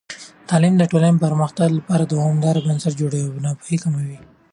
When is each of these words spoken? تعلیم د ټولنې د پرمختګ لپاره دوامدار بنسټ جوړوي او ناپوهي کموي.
تعلیم 0.49 0.73
د 0.77 0.83
ټولنې 0.91 1.17
د 1.19 1.23
پرمختګ 1.25 1.69
لپاره 1.77 2.03
دوامدار 2.13 2.55
بنسټ 2.65 2.93
جوړوي 3.01 3.25
او 3.33 3.41
ناپوهي 3.45 3.77
کموي. 3.83 4.19